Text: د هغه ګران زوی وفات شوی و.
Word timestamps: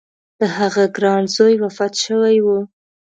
د 0.39 0.41
هغه 0.57 0.83
ګران 0.97 1.23
زوی 1.35 1.55
وفات 1.63 1.93
شوی 2.05 2.37
و. 2.45 2.47